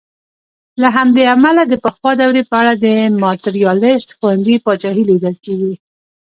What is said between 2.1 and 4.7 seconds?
دورې په اړه د ماتریالیسټ ښوونځي